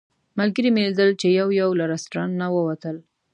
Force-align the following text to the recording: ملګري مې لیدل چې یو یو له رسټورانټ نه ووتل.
ملګري 0.39 0.69
مې 0.73 0.81
لیدل 0.85 1.09
چې 1.21 1.27
یو 1.39 1.47
یو 1.61 1.69
له 1.79 1.85
رسټورانټ 1.93 2.33
نه 2.41 2.47
ووتل. 2.55 2.95